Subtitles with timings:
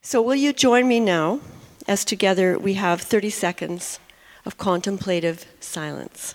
[0.00, 1.40] So, will you join me now
[1.86, 3.98] as together we have 30 seconds
[4.46, 6.34] of contemplative silence?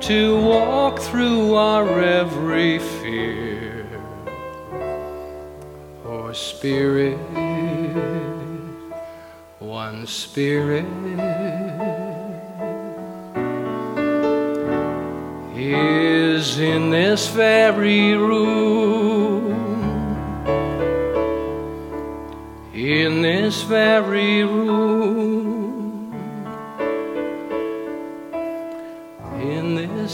[0.00, 3.86] to walk through our every fear.
[6.04, 7.18] Oh, Spirit,
[9.58, 10.86] one Spirit
[15.56, 19.52] is in this very room.
[22.74, 25.45] In this very room.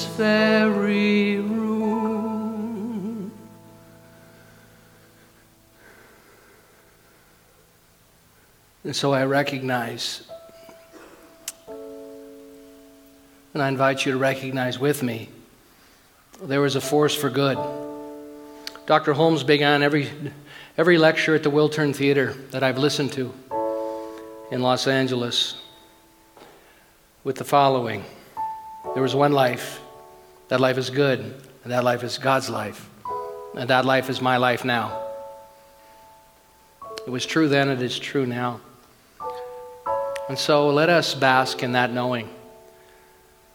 [0.01, 1.73] Very room.
[8.85, 10.23] And so I recognize,
[13.55, 15.29] and I invite you to recognize with me,
[16.43, 17.59] there was a force for good.
[18.87, 19.13] Dr.
[19.13, 20.11] Holmes began every,
[20.77, 23.33] every lecture at the Wiltern Theater that I've listened to
[24.51, 25.63] in Los Angeles
[27.25, 28.05] with the following.
[28.95, 29.81] There was one life.
[30.49, 31.21] That life is good,
[31.65, 32.89] and that life is God's life.
[33.57, 35.03] And that life is my life now.
[37.07, 38.61] It was true then, it is true now.
[40.29, 42.29] And so let us bask in that knowing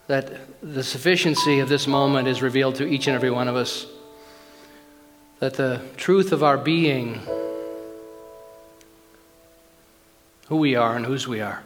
[0.08, 3.86] that the sufficiency of this moment is revealed to each and every one of us.
[5.38, 7.20] That the truth of our being,
[10.48, 11.62] who we are and whose we are,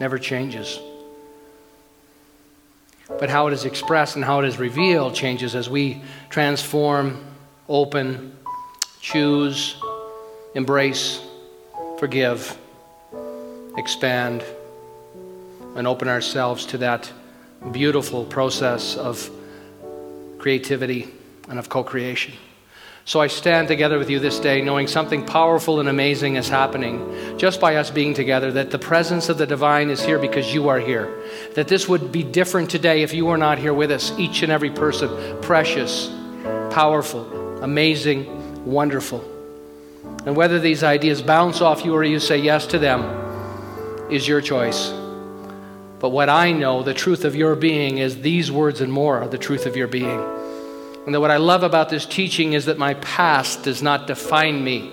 [0.00, 0.80] never changes.
[3.08, 7.24] But how it is expressed and how it is revealed changes as we transform,
[7.68, 8.36] open,
[9.00, 9.76] choose,
[10.54, 11.20] embrace,
[11.98, 12.56] forgive,
[13.76, 14.42] expand,
[15.76, 17.12] and open ourselves to that
[17.72, 19.30] beautiful process of
[20.38, 21.08] creativity
[21.48, 22.34] and of co creation.
[23.06, 27.36] So I stand together with you this day, knowing something powerful and amazing is happening
[27.36, 30.70] just by us being together, that the presence of the divine is here because you
[30.70, 31.14] are here.
[31.54, 34.50] That this would be different today if you were not here with us, each and
[34.50, 35.10] every person.
[35.42, 36.10] Precious,
[36.70, 39.22] powerful, amazing, wonderful.
[40.24, 43.02] And whether these ideas bounce off you or you say yes to them
[44.10, 44.88] is your choice.
[46.00, 49.28] But what I know, the truth of your being, is these words and more are
[49.28, 50.22] the truth of your being.
[51.06, 54.62] And that what I love about this teaching is that my past does not define
[54.64, 54.90] me,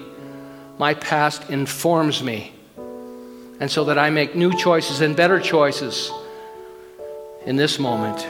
[0.78, 2.54] my past informs me.
[3.60, 6.12] And so that I make new choices and better choices
[7.46, 8.28] in this moment.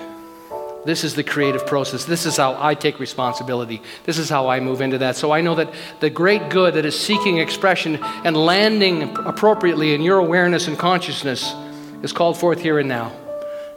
[0.84, 2.06] This is the creative process.
[2.06, 3.82] This is how I take responsibility.
[4.04, 5.16] This is how I move into that.
[5.16, 10.02] So I know that the great good that is seeking expression and landing appropriately in
[10.02, 11.54] your awareness and consciousness
[12.02, 13.12] is called forth here and now.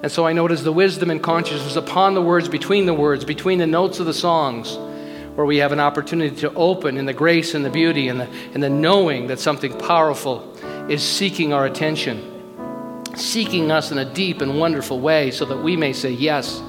[0.05, 3.59] And so I notice the wisdom and consciousness upon the words, between the words, between
[3.59, 4.77] the notes of the songs,
[5.35, 8.29] where we have an opportunity to open in the grace and the beauty and the,
[8.53, 10.55] and the knowing that something powerful
[10.91, 12.67] is seeking our attention,
[13.17, 16.61] seeking us in a deep and wonderful way so that we may say yes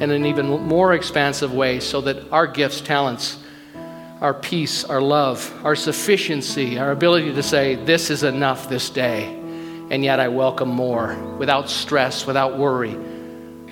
[0.00, 3.38] in an even more expansive way so that our gifts, talents,
[4.20, 9.40] our peace, our love, our sufficiency, our ability to say, This is enough this day
[9.94, 12.98] and yet I welcome more without stress, without worry,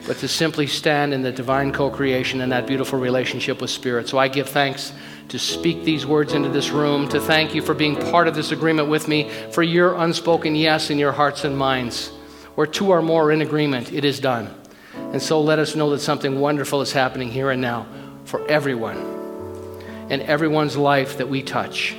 [0.06, 4.08] but to simply stand in the divine co creation and that beautiful relationship with Spirit.
[4.08, 4.92] So I give thanks
[5.30, 8.52] to speak these words into this room, to thank you for being part of this
[8.52, 12.12] agreement with me, for your unspoken yes in your hearts and minds.
[12.54, 14.48] Where two or more are in agreement, it is done.
[14.94, 17.84] And so let us know that something wonderful is happening here and now
[18.26, 18.96] for everyone
[20.08, 21.96] and everyone's life that we touch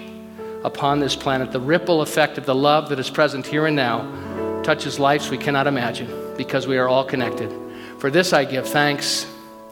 [0.64, 1.52] upon this planet.
[1.52, 5.38] The ripple effect of the love that is present here and now touches lives we
[5.38, 7.52] cannot imagine because we are all connected.
[8.00, 9.26] For this I give thanks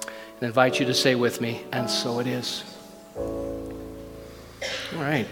[0.04, 2.64] and invite you to say with me, and so it is.
[3.16, 5.28] All right.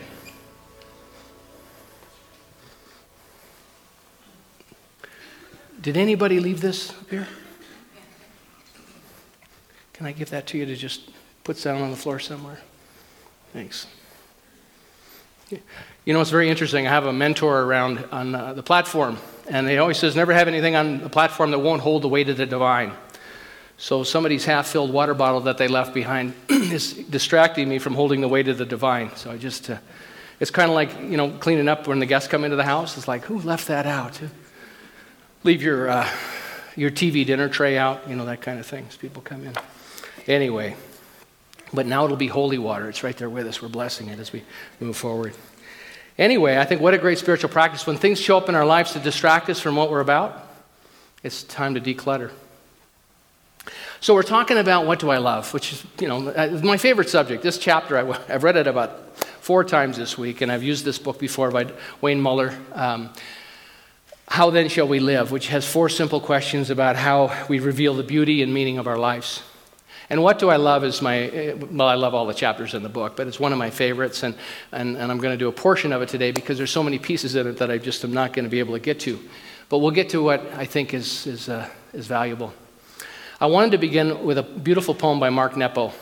[5.82, 7.28] Did anybody leave this up here?
[9.94, 11.10] Can I give that to you to just
[11.44, 12.60] put down on the floor somewhere?
[13.54, 13.88] Thanks.
[15.51, 16.88] You know, it's very interesting.
[16.88, 19.18] I have a mentor around on uh, the platform,
[19.48, 22.30] and he always says, never have anything on the platform that won't hold the weight
[22.30, 22.94] of the divine.
[23.78, 28.28] So somebody's half-filled water bottle that they left behind is distracting me from holding the
[28.28, 29.16] weight of the divine.
[29.16, 29.78] So I just, uh,
[30.40, 32.98] it's kind of like, you know, cleaning up when the guests come into the house.
[32.98, 34.19] It's like, who left that out?
[35.44, 36.10] Leave your, uh,
[36.75, 39.54] your TV dinner tray out, you know, that kind of thing as people come in.
[40.28, 40.75] Anyway,
[41.74, 42.89] but now it'll be holy water.
[42.89, 43.62] It's right there with us.
[43.62, 44.44] We're blessing it as we
[44.80, 45.33] move forward.
[46.18, 47.88] Anyway, I think what a great spiritual practice.
[47.88, 50.48] When things show up in our lives to distract us from what we're about,
[51.24, 52.31] it's time to declutter.
[54.01, 57.10] So we're talking about what do I love, which is, you know, uh, my favorite
[57.10, 57.44] subject.
[57.44, 60.98] This chapter, I, have read it about four times this week, and I've used this
[60.98, 61.71] book before by
[62.01, 62.54] Wayne Muller.
[62.74, 63.10] Um,
[64.27, 65.31] how then shall we live?
[65.31, 68.98] Which has four simple questions about how we reveal the beauty and meaning of our
[68.98, 69.42] lives.
[70.10, 72.90] And What Do I Love is my, well, I love all the chapters in the
[72.90, 74.34] book, but it's one of my favorites, and,
[74.72, 76.98] and, and I'm going to do a portion of it today because there's so many
[76.98, 79.20] pieces in it that I just am not going to be able to get to.
[79.70, 82.54] But we'll get to what I think is, is, uh, is valuable.
[83.40, 85.94] I wanted to begin with a beautiful poem by Mark Nepo.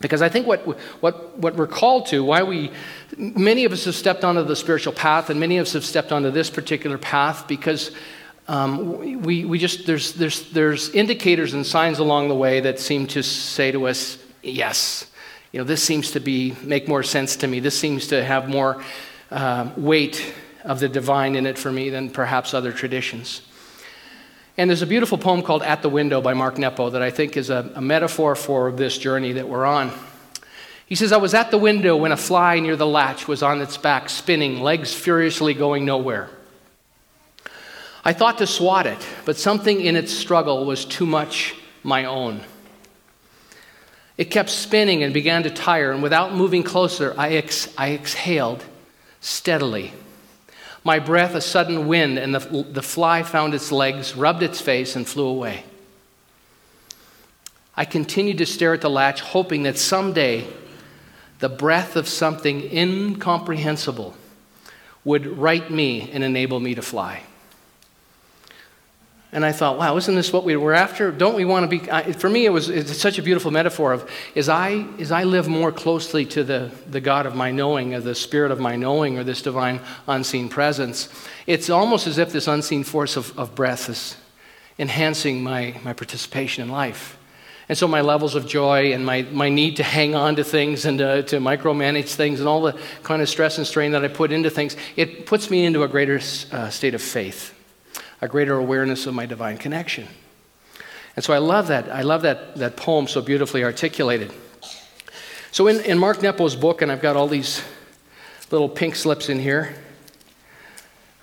[0.00, 0.62] Because I think what,
[1.02, 2.72] what, what we're called to, why we,
[3.16, 6.10] many of us have stepped onto the spiritual path, and many of us have stepped
[6.10, 7.92] onto this particular path because
[8.50, 13.06] um, we, we just, there's, there's, there's indicators and signs along the way that seem
[13.06, 15.06] to say to us, yes,
[15.52, 17.60] you know, this seems to be, make more sense to me.
[17.60, 18.82] This seems to have more
[19.30, 23.42] uh, weight of the divine in it for me than perhaps other traditions.
[24.56, 27.36] And there's a beautiful poem called At the Window by Mark Nepo that I think
[27.36, 29.92] is a, a metaphor for this journey that we're on.
[30.86, 33.62] He says, I was at the window when a fly near the latch was on
[33.62, 36.30] its back, spinning, legs furiously going nowhere.
[38.04, 42.40] I thought to swat it, but something in its struggle was too much my own.
[44.16, 48.64] It kept spinning and began to tire, and without moving closer, I, ex- I exhaled
[49.20, 49.92] steadily.
[50.82, 54.96] My breath a sudden wind, and the, the fly found its legs, rubbed its face,
[54.96, 55.64] and flew away.
[57.76, 60.46] I continued to stare at the latch, hoping that someday
[61.38, 64.14] the breath of something incomprehensible
[65.04, 67.22] would right me and enable me to fly.
[69.32, 71.12] And I thought, wow, isn't this what we were after?
[71.12, 71.88] Don't we want to be?
[71.90, 75.22] I, for me, it was it's such a beautiful metaphor of as I as I
[75.22, 78.74] live more closely to the the God of my knowing, or the Spirit of my
[78.74, 81.08] knowing, or this divine unseen presence.
[81.46, 84.16] It's almost as if this unseen force of, of breath is
[84.80, 87.16] enhancing my my participation in life.
[87.68, 90.86] And so my levels of joy and my, my need to hang on to things
[90.86, 94.08] and to, to micromanage things and all the kind of stress and strain that I
[94.08, 97.54] put into things, it puts me into a greater uh, state of faith
[98.20, 100.06] a greater awareness of my divine connection.
[101.16, 101.90] And so I love that.
[101.90, 104.32] I love that, that poem so beautifully articulated.
[105.52, 107.62] So in, in Mark Nepo's book, and I've got all these
[108.50, 109.74] little pink slips in here,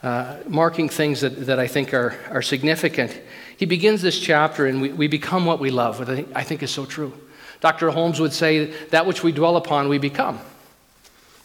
[0.04, 3.20] uh, marking things that, that I think are, are significant.
[3.58, 6.44] He begins this chapter, and we, we become what we love, which I think, I
[6.44, 7.14] think is so true.
[7.60, 7.90] Dr.
[7.90, 10.40] Holmes would say, that which we dwell upon, we become.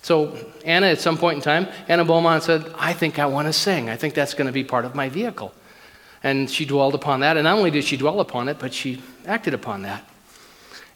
[0.02, 3.52] So, Anna, at some point in time, Anna Beaumont said, I think I want to
[3.52, 3.88] sing.
[3.88, 5.54] I think that's going to be part of my vehicle.
[6.24, 7.36] And she dwelled upon that.
[7.36, 10.04] And not only did she dwell upon it, but she acted upon that.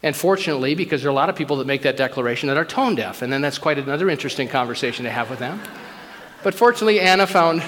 [0.02, 2.64] And fortunately, because there are a lot of people that make that declaration that are
[2.64, 5.60] tone deaf, and then that's quite another interesting conversation to have with them.
[6.42, 7.62] But fortunately, Anna found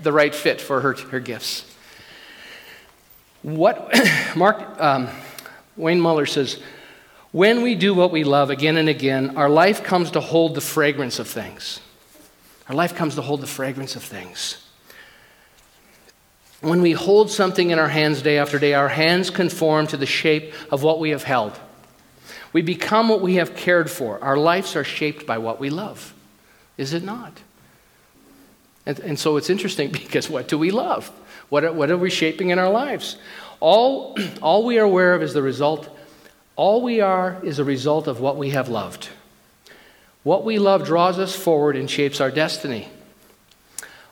[0.00, 1.64] the right fit for her, her gifts.
[3.42, 3.92] What
[4.36, 5.08] Mark um,
[5.76, 6.60] Wayne Muller says,
[7.38, 10.60] when we do what we love again and again, our life comes to hold the
[10.60, 11.78] fragrance of things.
[12.68, 14.56] Our life comes to hold the fragrance of things.
[16.62, 20.04] When we hold something in our hands day after day, our hands conform to the
[20.04, 21.56] shape of what we have held.
[22.52, 24.20] We become what we have cared for.
[24.20, 26.12] Our lives are shaped by what we love.
[26.76, 27.38] Is it not?
[28.84, 31.08] And, and so it's interesting because what do we love?
[31.50, 33.16] What are, what are we shaping in our lives?
[33.60, 35.94] All, all we are aware of is the result
[36.58, 39.08] all we are is a result of what we have loved.
[40.24, 42.88] What we love draws us forward and shapes our destiny.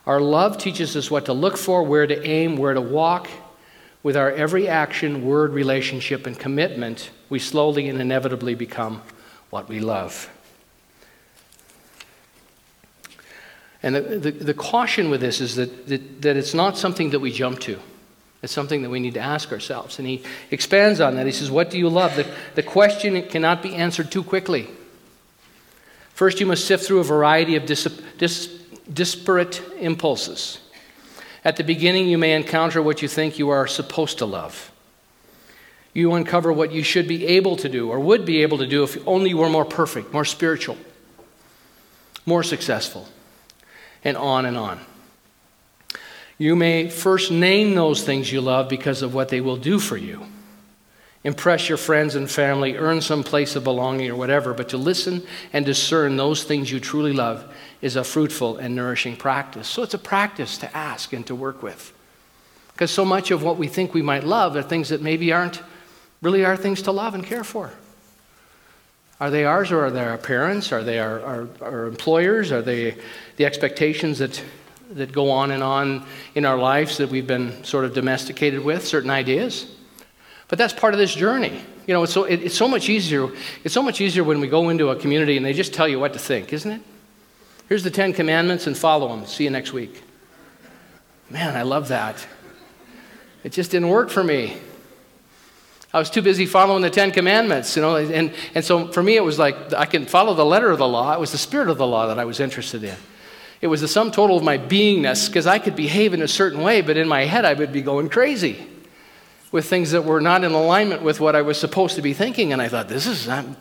[0.05, 3.27] Our love teaches us what to look for, where to aim, where to walk.
[4.01, 9.01] With our every action, word, relationship, and commitment, we slowly and inevitably become
[9.49, 10.29] what we love.
[13.83, 17.19] And the, the, the, caution with this is that, that, that it's not something that
[17.19, 17.77] we jump to.
[18.41, 19.99] It's something that we need to ask ourselves.
[19.99, 21.25] And he expands on that.
[21.25, 22.15] He says, What do you love?
[22.15, 24.67] The, the question cannot be answered too quickly.
[26.13, 27.83] First, you must sift through a variety of dis,
[28.17, 28.47] dis,
[28.91, 30.59] disparate impulses.
[31.43, 34.71] At the beginning, you may encounter what you think you are supposed to love.
[35.93, 38.83] You uncover what you should be able to do or would be able to do
[38.83, 40.77] if only you were more perfect, more spiritual,
[42.25, 43.07] more successful,
[44.03, 44.79] and on and on.
[46.37, 49.97] You may first name those things you love because of what they will do for
[49.97, 50.27] you.
[51.23, 55.23] Impress your friends and family, earn some place of belonging or whatever, but to listen
[55.51, 57.43] and discern those things you truly love
[57.81, 59.67] is a fruitful and nourishing practice.
[59.67, 61.91] So it's a practice to ask and to work with.
[62.73, 65.61] Because so much of what we think we might love are things that maybe aren't
[66.21, 67.71] really our things to love and care for.
[69.19, 70.71] Are they ours or are they our parents?
[70.71, 72.51] Are they our, our, our employers?
[72.51, 72.95] Are they
[73.37, 74.41] the expectations that
[74.91, 78.85] that go on and on in our lives that we've been sort of domesticated with,
[78.85, 79.75] certain ideas.
[80.47, 81.61] But that's part of this journey.
[81.85, 83.29] You know, it's so, it, it's so much easier.
[83.63, 85.99] It's so much easier when we go into a community and they just tell you
[85.99, 86.81] what to think, isn't it?
[87.69, 89.25] Here's the Ten Commandments and follow them.
[89.25, 90.01] See you next week.
[91.29, 92.25] Man, I love that.
[93.43, 94.57] It just didn't work for me.
[95.93, 99.15] I was too busy following the Ten Commandments, you know, and, and so for me
[99.15, 101.13] it was like I can follow the letter of the law.
[101.13, 102.95] It was the spirit of the law that I was interested in.
[103.59, 106.61] It was the sum total of my beingness because I could behave in a certain
[106.61, 108.67] way, but in my head I would be going crazy
[109.51, 112.53] with things that were not in alignment with what I was supposed to be thinking.
[112.53, 113.55] And I thought, this is, I'm,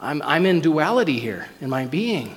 [0.00, 2.34] I'm, I'm in duality here in my being.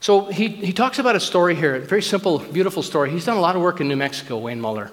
[0.00, 3.10] So he, he talks about a story here, a very simple, beautiful story.
[3.10, 4.90] He's done a lot of work in New Mexico, Wayne Muller.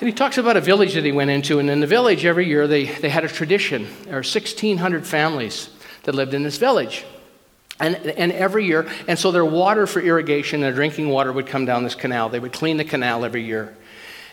[0.00, 1.58] And he talks about a village that he went into.
[1.58, 3.86] And in the village, every year, they, they had a tradition.
[4.04, 5.70] There were 1,600 families
[6.04, 7.04] that lived in this village.
[7.80, 11.64] And, and every year, and so their water for irrigation, their drinking water would come
[11.64, 12.28] down this canal.
[12.28, 13.74] They would clean the canal every year.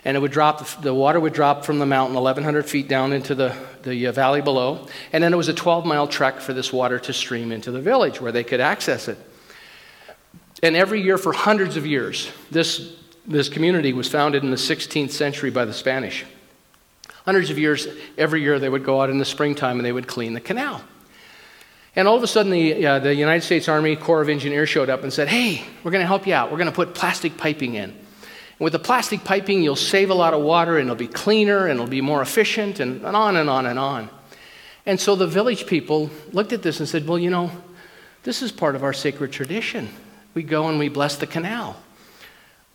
[0.04, 3.36] And it would drop, the water would drop from the mountain 1,100 feet down into
[3.36, 4.88] the, the uh, valley below.
[5.12, 7.82] And then it was a 12 mile trek for this water to stream into the
[7.82, 9.18] village where they could access it.
[10.62, 15.12] And every year for hundreds of years, this, this community was founded in the 16th
[15.12, 16.26] century by the Spanish.
[17.26, 17.88] Hundreds of years,
[18.18, 20.82] every year they would go out in the springtime and they would clean the canal.
[21.98, 24.88] And all of a sudden, the, uh, the United States Army Corps of Engineers showed
[24.88, 26.52] up and said, Hey, we're going to help you out.
[26.52, 27.90] We're going to put plastic piping in.
[27.90, 27.96] And
[28.60, 31.80] with the plastic piping, you'll save a lot of water and it'll be cleaner and
[31.80, 34.12] it'll be more efficient and, and on and on and on.
[34.86, 37.50] And so the village people looked at this and said, Well, you know,
[38.22, 39.90] this is part of our sacred tradition.
[40.36, 41.82] We go and we bless the canal.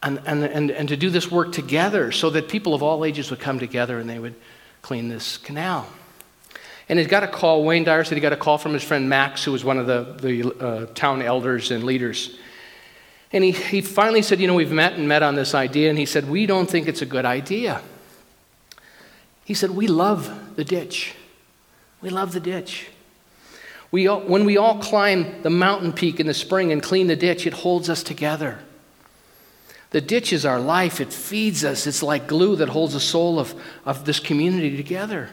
[0.02, 3.30] And, and, and, and to do this work together so that people of all ages
[3.30, 4.34] would come together and they would
[4.82, 5.86] clean this canal.
[6.88, 9.08] And he got a call, Wayne Dyer said he got a call from his friend
[9.08, 12.36] Max, who was one of the, the uh, town elders and leaders.
[13.32, 15.88] And he, he finally said, You know, we've met and met on this idea.
[15.90, 17.80] And he said, We don't think it's a good idea.
[19.44, 21.14] He said, We love the ditch.
[22.00, 22.88] We love the ditch.
[23.90, 27.16] We all, when we all climb the mountain peak in the spring and clean the
[27.16, 28.58] ditch, it holds us together.
[29.90, 31.86] The ditch is our life, it feeds us.
[31.86, 35.28] It's like glue that holds the soul of, of this community together.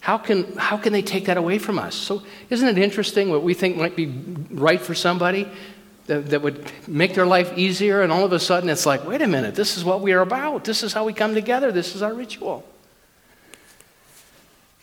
[0.00, 1.94] How can, how can they take that away from us?
[1.94, 4.06] So, isn't it interesting what we think might be
[4.50, 5.46] right for somebody
[6.06, 9.20] that, that would make their life easier, and all of a sudden it's like, wait
[9.20, 10.64] a minute, this is what we are about.
[10.64, 11.70] This is how we come together.
[11.70, 12.66] This is our ritual.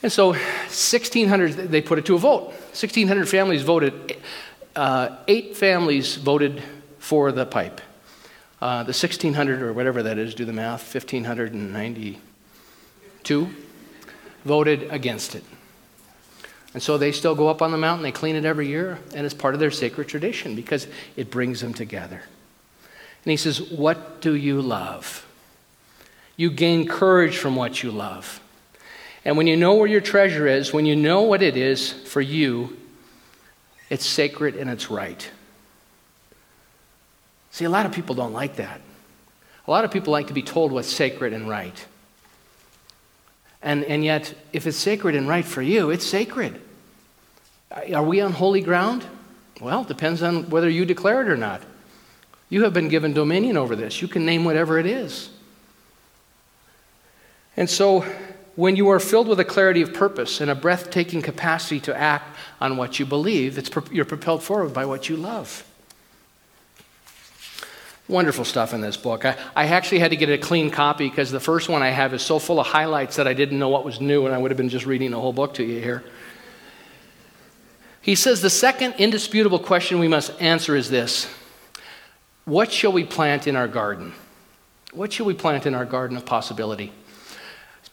[0.03, 2.50] And so, 1,600, they put it to a vote.
[2.50, 4.17] 1,600 families voted.
[4.75, 6.62] Uh, eight families voted
[7.00, 7.81] for the pipe.
[8.62, 13.50] Uh, the 1,600, or whatever that is, do the math, 1,592
[14.48, 15.44] voted against it.
[16.74, 19.25] And so they still go up on the mountain, they clean it every year, and
[19.25, 22.24] it's part of their sacred tradition because it brings them together.
[23.24, 25.25] And he says, What do you love?
[26.36, 28.39] You gain courage from what you love.
[29.25, 32.22] And when you know where your treasure is, when you know what it is for
[32.22, 32.77] you,
[33.89, 35.30] it's sacred and it's right.
[37.51, 38.82] See, a lot of people don't like that.
[39.68, 41.86] A lot of people like to be told what's sacred and right.
[43.62, 46.62] And, and yet, if it's sacred and right for you, it's sacred.
[47.94, 49.06] Are we on holy ground?
[49.60, 51.62] Well, it depends on whether you declare it or not.
[52.50, 54.02] You have been given dominion over this.
[54.02, 55.30] You can name whatever it is.
[57.58, 58.06] And so,
[58.56, 62.36] when you are filled with a clarity of purpose and a breathtaking capacity to act
[62.60, 65.64] on what you believe, it's, you're propelled forward by what you love.
[68.10, 69.26] Wonderful stuff in this book.
[69.26, 72.14] I, I actually had to get a clean copy because the first one I have
[72.14, 74.50] is so full of highlights that I didn't know what was new, and I would
[74.50, 76.04] have been just reading the whole book to you here.
[78.02, 81.28] He says the second indisputable question we must answer is this
[82.46, 84.14] What shall we plant in our garden?
[84.94, 86.94] What shall we plant in our garden of possibility?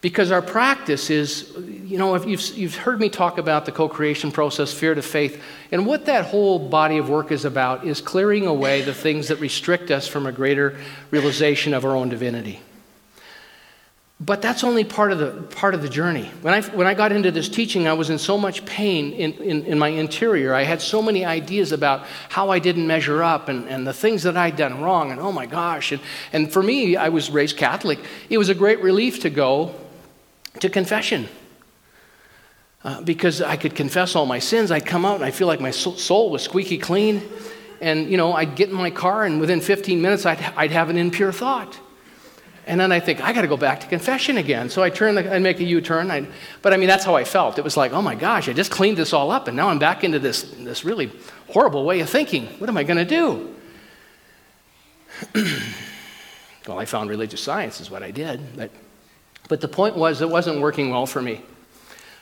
[0.04, 3.88] Because our practice is, you know, if you've, you've heard me talk about the co
[3.88, 5.42] creation process, fear to faith,
[5.72, 9.36] and what that whole body of work is about is clearing away the things that
[9.36, 10.78] restrict us from a greater
[11.10, 12.60] realization of our own divinity.
[14.20, 16.30] But that's only part of the, part of the journey.
[16.42, 19.32] When I, when I got into this teaching, I was in so much pain in,
[19.32, 20.52] in, in my interior.
[20.52, 24.24] I had so many ideas about how I didn't measure up and, and the things
[24.24, 25.92] that I'd done wrong, and oh my gosh.
[25.92, 28.00] And, and for me, I was raised Catholic.
[28.28, 29.74] It was a great relief to go
[30.60, 31.28] to confession.
[32.84, 34.70] Uh, because I could confess all my sins.
[34.70, 37.22] I'd come out and I feel like my soul was squeaky clean.
[37.80, 40.90] And, you know, I'd get in my car and within 15 minutes I'd, I'd have
[40.90, 41.80] an impure thought.
[42.66, 44.68] And then I think, I got to go back to confession again.
[44.68, 46.28] So I turn and make a U turn.
[46.60, 47.58] But I mean, that's how I felt.
[47.58, 49.78] It was like, oh my gosh, I just cleaned this all up and now I'm
[49.78, 51.10] back into this, this really
[51.48, 52.46] horrible way of thinking.
[52.58, 53.54] What am I going to do?
[56.66, 58.56] well, I found religious science, is what I did.
[58.56, 58.70] But
[59.48, 61.42] but the point was, it wasn't working well for me.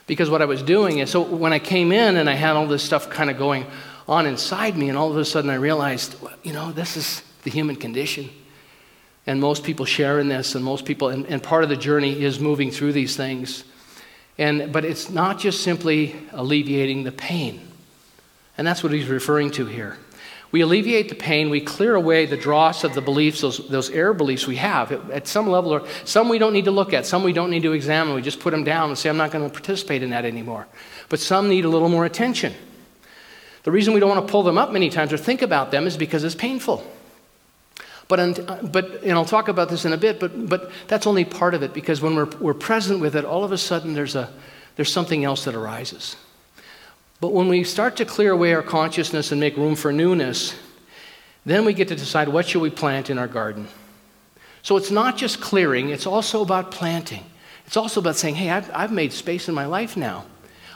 [0.05, 2.67] Because what I was doing is, so when I came in and I had all
[2.67, 3.65] this stuff kind of going
[4.07, 7.49] on inside me, and all of a sudden I realized, you know, this is the
[7.49, 8.29] human condition.
[9.25, 12.21] And most people share in this, and most people, and, and part of the journey
[12.21, 13.63] is moving through these things.
[14.37, 17.61] And, but it's not just simply alleviating the pain.
[18.57, 19.97] And that's what he's referring to here.
[20.53, 24.13] We alleviate the pain, we clear away the dross of the beliefs, those, those error
[24.13, 27.23] beliefs we have at some level, or some we don't need to look at, some
[27.23, 28.13] we don't need to examine.
[28.13, 30.67] We just put them down and say, I'm not going to participate in that anymore.
[31.09, 32.53] But some need a little more attention.
[33.63, 35.87] The reason we don't want to pull them up many times or think about them
[35.87, 36.85] is because it's painful.
[38.07, 41.55] But, but and I'll talk about this in a bit, but, but that's only part
[41.55, 44.31] of it because when we're, we're present with it, all of a sudden there's, a,
[44.75, 46.15] there's something else that arises.
[47.23, 50.55] But when we start to clear away our consciousness and make room for newness,
[51.45, 53.69] then we get to decide what should we plant in our garden.
[54.61, 57.23] So it's not just clearing, it's also about planting.
[57.65, 60.25] It's also about saying, hey, I've, I've made space in my life now.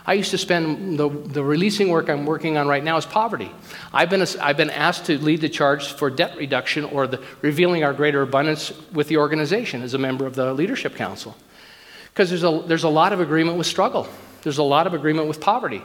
[0.05, 3.51] I used to spend the, the releasing work I'm working on right now is poverty.
[3.91, 7.83] I've been, I've been asked to lead the charge for debt reduction or the revealing
[7.83, 11.35] our greater abundance with the organization as a member of the Leadership Council.
[12.13, 14.07] Because there's a, there's a lot of agreement with struggle,
[14.43, 15.83] there's a lot of agreement with poverty.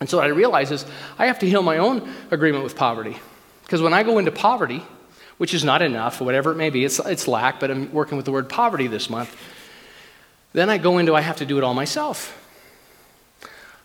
[0.00, 0.84] And so what I realize is
[1.18, 3.16] I have to heal my own agreement with poverty.
[3.62, 4.82] Because when I go into poverty,
[5.38, 8.26] which is not enough, whatever it may be, it's, it's lack, but I'm working with
[8.26, 9.36] the word poverty this month,
[10.52, 12.42] then I go into I have to do it all myself.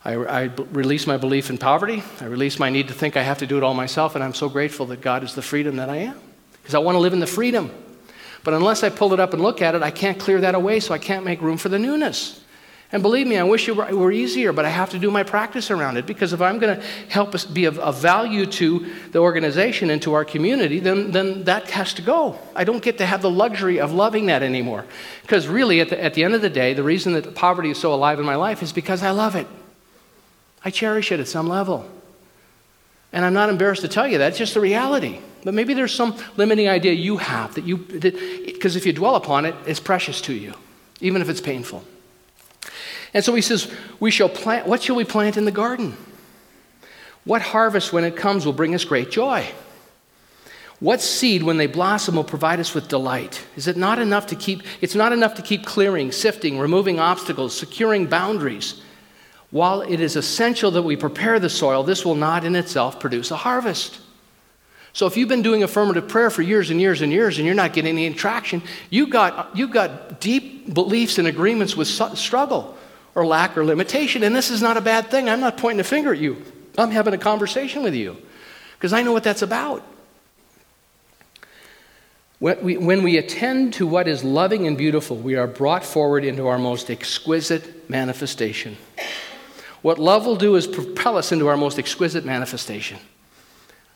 [0.03, 2.03] I, I release my belief in poverty.
[2.19, 4.33] I release my need to think I have to do it all myself, and I'm
[4.33, 6.19] so grateful that God is the freedom that I am.
[6.61, 7.71] Because I want to live in the freedom.
[8.43, 10.79] But unless I pull it up and look at it, I can't clear that away,
[10.79, 12.40] so I can't make room for the newness.
[12.93, 15.71] And believe me, I wish it were, easier, but I have to do my practice
[15.71, 19.19] around it because if I'm going to help us be of, of, value to the
[19.19, 22.37] organization and to our community, then, then that has to go.
[22.53, 24.85] I don't get to have the luxury of loving that anymore.
[25.21, 27.79] Because really, at the, at the end of the day, the reason that poverty is
[27.79, 29.47] so alive in my life is because I love it.
[30.65, 31.89] I cherish it at some level.
[33.13, 35.19] And I'm not embarrassed to tell you that, it's just the reality.
[35.45, 39.45] But maybe there's some limiting idea you have that you, because if you dwell upon
[39.45, 40.53] it, it's precious to you,
[40.99, 41.85] even if it's painful.
[43.13, 45.95] And so he says, We shall plant, what shall we plant in the garden?
[47.23, 49.47] What harvest, when it comes, will bring us great joy?
[50.79, 53.45] What seed, when they blossom, will provide us with delight?
[53.55, 57.55] Is it not enough to keep, it's not enough to keep clearing, sifting, removing obstacles,
[57.55, 58.81] securing boundaries.
[59.51, 63.29] While it is essential that we prepare the soil, this will not in itself produce
[63.29, 63.99] a harvest.
[64.93, 67.55] So if you've been doing affirmative prayer for years and years and years and you're
[67.55, 72.75] not getting any traction, you got, you got deep beliefs and agreements with struggle
[73.15, 74.23] or lack or limitation.
[74.23, 75.29] And this is not a bad thing.
[75.29, 76.43] I'm not pointing a finger at you.
[76.77, 78.17] I'm having a conversation with you
[78.73, 79.85] because I know what that's about.
[82.39, 86.25] When we, when we attend to what is loving and beautiful, we are brought forward
[86.25, 88.77] into our most exquisite manifestation.
[89.83, 92.97] What love will do is propel us into our most exquisite manifestation.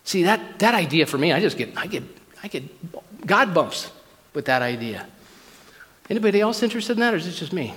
[0.03, 2.03] See, that, that idea for me, I just get, I get,
[2.43, 3.91] I get God bumps
[4.35, 5.07] with that idea.
[6.07, 7.73] Anybody else interested in that, or is it just me?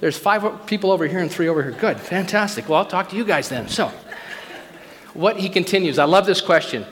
[0.00, 1.72] There's five people over here and three over here.
[1.72, 2.68] Good, fantastic.
[2.68, 3.68] Well, I'll talk to you guys then.
[3.68, 3.92] So,
[5.12, 6.86] what he continues, I love this question.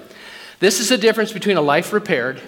[0.60, 2.40] This is the difference between a life repaired.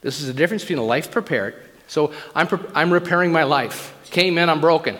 [0.00, 1.54] This is the difference between a life prepared.
[1.86, 3.94] So, I'm, I'm repairing my life.
[4.10, 4.96] Came in, I'm broken.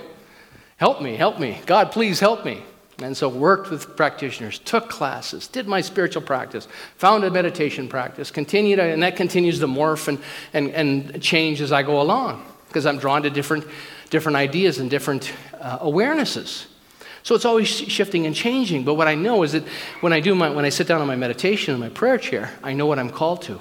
[0.77, 1.61] Help me, help me.
[1.67, 2.63] God, please help me.
[3.01, 8.33] And so worked with practitioners, took classes, did my spiritual practice, found a meditation practice,
[8.33, 10.19] continued, and that continues to morph and,
[10.53, 13.65] and, and change as I go along because I'm drawn to different,
[14.11, 16.67] different ideas and different uh, awarenesses.
[17.23, 18.85] So it's always shifting and changing.
[18.85, 19.65] But what I know is that
[20.01, 22.51] when I do my, when I sit down on my meditation in my prayer chair,
[22.63, 23.61] I know what I'm called to.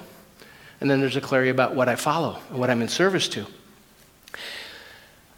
[0.80, 3.46] And then there's a clarity about what I follow and what I'm in service to.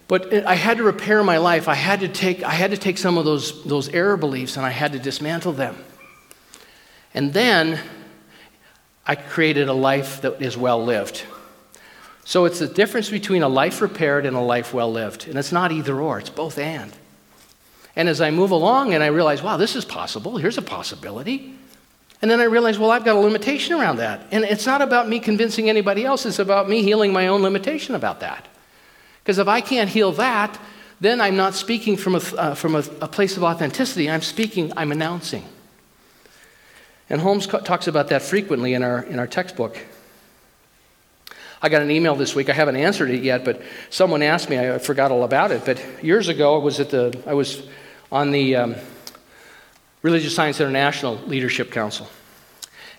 [0.07, 1.69] But I had to repair my life.
[1.69, 4.67] I had to take, I had to take some of those, those error beliefs and
[4.67, 5.77] I had to dismantle them.
[7.15, 7.81] And then
[9.07, 11.25] I created a life that is well lived.
[12.31, 15.27] So it's the difference between a life repaired and a life well lived.
[15.27, 16.93] And it's not either or, it's both and.
[17.97, 21.53] And as I move along and I realize, wow, this is possible, here's a possibility.
[22.23, 24.29] And then I realize, well, I've got a limitation around that.
[24.31, 27.97] And it's not about me convincing anybody else, it's about me healing my own limitation
[27.97, 28.47] about that.
[29.25, 30.57] Because if I can't heal that,
[31.01, 34.09] then I'm not speaking from, a, uh, from a, a, place of authenticity.
[34.09, 35.47] I'm speaking, I'm announcing.
[37.09, 39.77] And Holmes co- talks about that frequently in our, in our textbook.
[41.63, 42.49] I got an email this week.
[42.49, 44.59] I haven't answered it yet, but someone asked me.
[44.59, 45.65] I forgot all about it.
[45.67, 47.63] But years ago, I was at the I was
[48.11, 48.75] on the um,
[50.03, 52.09] Religious Science International Leadership Council,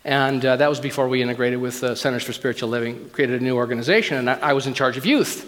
[0.06, 3.44] and uh, that was before we integrated with uh, Centers for Spiritual Living, created a
[3.44, 5.48] new organization, and I, I was in charge of youth.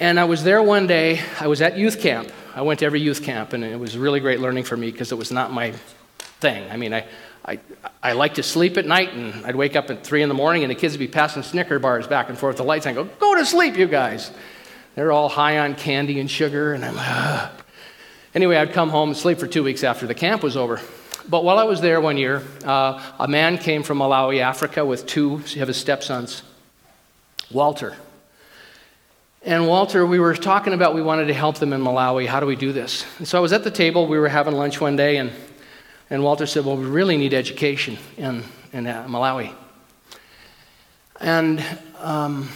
[0.00, 2.30] And I was there one day, I was at youth camp.
[2.54, 5.12] I went to every youth camp, and it was really great learning for me because
[5.12, 5.72] it was not my
[6.40, 6.68] thing.
[6.70, 7.06] I mean, I,
[7.44, 7.58] I,
[8.02, 10.64] I like to sleep at night, and I'd wake up at 3 in the morning,
[10.64, 13.02] and the kids would be passing Snicker bars back and forth the lights, and I'd
[13.02, 14.30] go, Go to sleep, you guys.
[14.94, 17.52] They're all high on candy and sugar, and I'm, ah.
[18.34, 20.80] Anyway, I'd come home and sleep for two weeks after the camp was over.
[21.28, 25.06] But while I was there one year, uh, a man came from Malawi, Africa, with
[25.06, 26.42] two of his stepsons,
[27.50, 27.96] Walter.
[29.42, 32.26] And Walter, we were talking about we wanted to help them in Malawi.
[32.26, 33.04] How do we do this?
[33.18, 35.30] And so I was at the table, we were having lunch one day, and,
[36.10, 39.54] and Walter said, Well, we really need education in, in uh, Malawi.
[41.20, 41.64] And
[41.98, 42.48] um,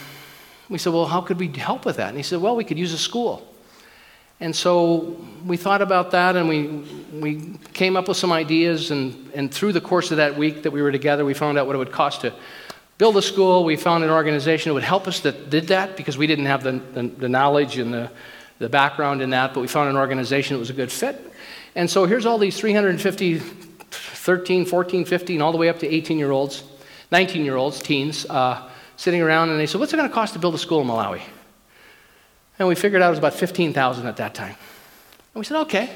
[0.69, 2.09] we said, Well, how could we help with that?
[2.09, 3.45] And he said, Well, we could use a school.
[4.41, 6.67] And so we thought about that and we,
[7.11, 8.89] we came up with some ideas.
[8.91, 11.67] And, and through the course of that week that we were together, we found out
[11.67, 12.33] what it would cost to
[12.97, 13.65] build a school.
[13.65, 16.63] We found an organization that would help us that did that because we didn't have
[16.63, 18.11] the, the, the, knowledge and the,
[18.59, 21.28] the background in that, but we found an organization that was a good fit.
[21.79, 26.19] And so here's all these 350, 13, 14, 15, all the way up to 18
[26.19, 26.65] year olds,
[27.09, 30.33] 19 year olds, teens, uh, sitting around, and they said, What's it going to cost
[30.33, 31.21] to build a school in Malawi?
[32.59, 34.57] And we figured out it was about 15,000 at that time.
[35.33, 35.89] And we said, Okay.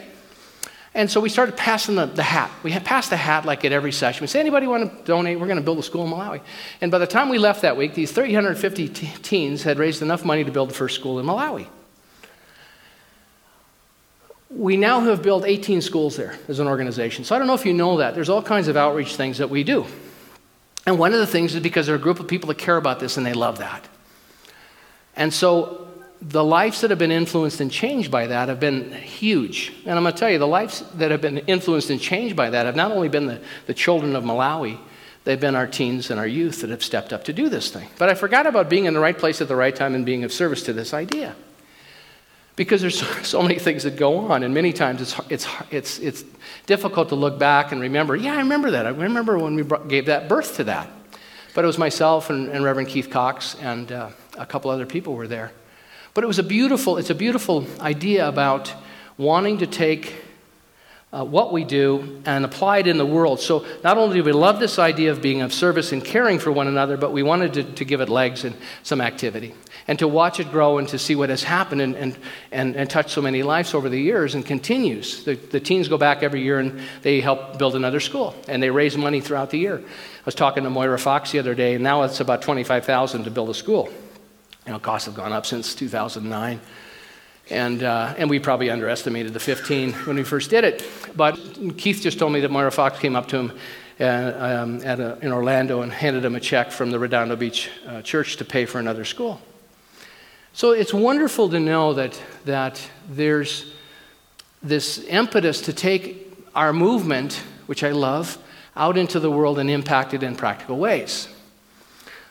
[0.94, 2.50] And so we started passing the, the hat.
[2.64, 4.22] We had passed the hat like at every session.
[4.22, 5.38] We said, anybody want to donate?
[5.38, 6.40] We're going to build a school in Malawi.
[6.82, 10.44] And by the time we left that week, these 350 teens had raised enough money
[10.44, 11.68] to build the first school in Malawi.
[14.56, 17.26] We now have built 18 schools there as an organization.
[17.26, 18.14] So I don't know if you know that.
[18.14, 19.86] There's all kinds of outreach things that we do.
[20.86, 22.78] And one of the things is because there are a group of people that care
[22.78, 23.88] about this and they love that.
[25.16, 25.88] And so
[26.22, 29.74] the lives that have been influenced and changed by that have been huge.
[29.86, 32.50] And I'm going to tell you, the lives that have been influenced and changed by
[32.50, 34.78] that have not only been the, the children of Malawi,
[35.24, 37.88] they've been our teens and our youth that have stepped up to do this thing.
[37.98, 40.24] But I forgot about being in the right place at the right time and being
[40.24, 41.36] of service to this idea.
[42.56, 46.24] Because there's so, many things that go on, and many times it's, it's, it's, it's
[46.66, 48.86] difficult to look back and remember, yeah, I remember that.
[48.86, 50.90] I remember when we brought, gave that birth to that.
[51.54, 55.16] But it was myself and, and Reverend Keith Cox, and uh, a couple other people
[55.16, 55.52] were there.
[56.14, 58.74] But it was a beautiful, it's a beautiful idea about
[59.18, 60.16] wanting to take
[61.12, 63.40] uh, what we do and apply it in the world.
[63.40, 66.52] So not only do we love this idea of being of service and caring for
[66.52, 69.54] one another, but we wanted to, to give it legs and some activity.
[69.88, 72.18] And to watch it grow and to see what has happened and, and,
[72.52, 75.26] and, and touch so many lives over the years and continues.
[75.26, 78.70] The, the teens go back every year and they help build another school and they
[78.70, 79.80] raise money throughout the year.
[79.80, 83.32] I was talking to Moira Fox the other day, and now it's about 25000 to
[83.32, 83.90] build a school.
[84.66, 86.62] You know, costs have gone up since 2009.
[87.50, 90.88] And, uh, and we probably underestimated the 15 when we first did it.
[91.14, 91.38] But
[91.78, 93.60] Keith just told me that Moira Fox came up to him
[94.00, 98.02] uh, um, a, in Orlando and handed him a check from the Redondo Beach uh,
[98.02, 99.42] Church to pay for another school.
[100.56, 103.74] So it's wonderful to know that, that there's
[104.62, 108.38] this impetus to take our movement, which I love,
[108.76, 111.28] out into the world and impact it in practical ways.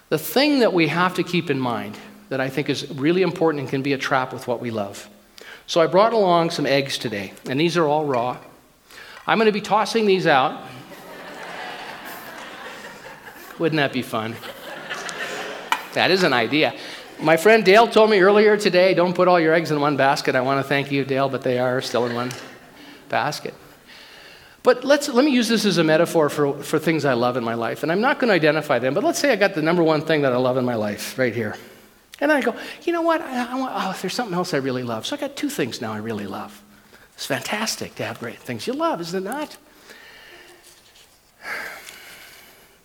[0.09, 3.63] The thing that we have to keep in mind that I think is really important
[3.63, 5.09] and can be a trap with what we love.
[5.67, 8.39] So I brought along some eggs today, and these are all raw.
[9.27, 10.63] I'm going to be tossing these out.
[13.59, 14.37] Wouldn't that be fun?
[15.95, 16.73] That is an idea.
[17.23, 20.35] My friend Dale told me earlier today don't put all your eggs in one basket.
[20.35, 22.33] I want to thank you, Dale, but they are still in one
[23.09, 23.55] basket.
[24.65, 27.45] But let's, let me use this as a metaphor for, for things I love in
[27.45, 27.85] my life.
[27.85, 30.01] And I'm not going to identify them, but let's say I got the number one
[30.01, 31.57] thing that I love in my life right here.
[32.19, 33.21] And I go, you know what?
[33.21, 35.07] I, I want, oh, there's something else I really love.
[35.07, 36.61] So I got two things now I really love.
[37.15, 39.57] It's fantastic to have great things you love, isn't it not?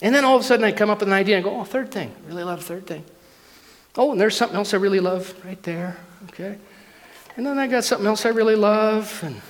[0.03, 1.63] And then all of a sudden I come up with an idea and go, oh,
[1.63, 2.13] third thing.
[2.23, 3.03] I really love third thing.
[3.97, 5.97] Oh, and there's something else I really love right there.
[6.29, 6.57] Okay.
[7.35, 9.41] And then I got something else I really love, and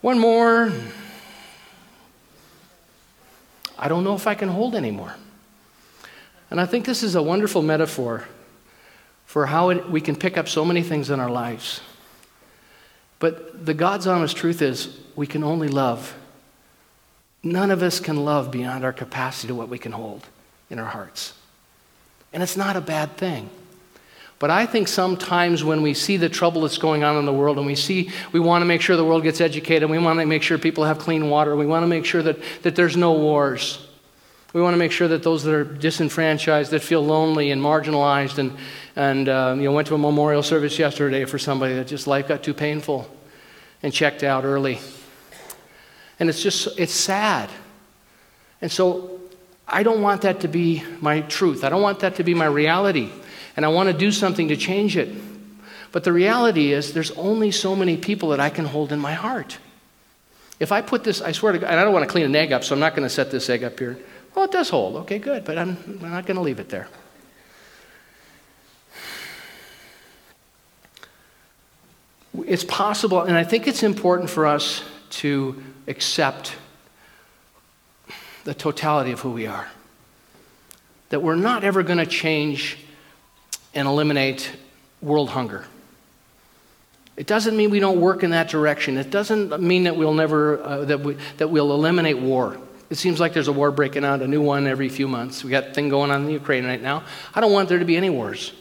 [0.00, 0.72] one more.
[3.78, 5.14] I don't know if I can hold anymore.
[6.50, 8.24] And I think this is a wonderful metaphor
[9.26, 11.80] for how it, we can pick up so many things in our lives.
[13.18, 16.14] But the God's honest truth is we can only love.
[17.42, 20.26] None of us can love beyond our capacity to what we can hold
[20.70, 21.34] in our hearts.
[22.36, 23.48] And it's not a bad thing.
[24.38, 27.56] But I think sometimes when we see the trouble that's going on in the world
[27.56, 30.26] and we see we want to make sure the world gets educated, we want to
[30.26, 33.12] make sure people have clean water, we want to make sure that, that there's no
[33.14, 33.88] wars.
[34.52, 38.36] We want to make sure that those that are disenfranchised, that feel lonely and marginalized,
[38.36, 38.52] and,
[38.96, 42.28] and uh, you know, went to a memorial service yesterday for somebody that just life
[42.28, 43.10] got too painful
[43.82, 44.78] and checked out early.
[46.20, 47.48] And it's just, it's sad.
[48.60, 49.22] And so
[49.68, 51.64] I don't want that to be my truth.
[51.64, 53.10] I don't want that to be my reality
[53.56, 55.08] and I want to do something to change it.
[55.90, 59.14] But the reality is, there's only so many people that I can hold in my
[59.14, 59.58] heart.
[60.60, 62.36] If I put this, I swear to God, and I don't want to clean an
[62.36, 63.98] egg up, so I'm not going to set this egg up here.
[64.34, 64.96] Well, it does hold.
[64.96, 66.88] Okay, good, but I'm, I'm not going to leave it there.
[72.44, 76.56] It's possible, and I think it's important for us to accept
[78.46, 79.68] the totality of who we are.
[81.08, 82.78] That we're not ever going to change
[83.74, 84.50] and eliminate
[85.02, 85.66] world hunger.
[87.16, 88.98] It doesn't mean we don't work in that direction.
[88.98, 92.56] It doesn't mean that we'll never uh, that, we, that we'll eliminate war.
[92.88, 95.42] It seems like there's a war breaking out, a new one every few months.
[95.42, 97.02] We got a thing going on in the Ukraine right now.
[97.34, 98.52] I don't want there to be any wars.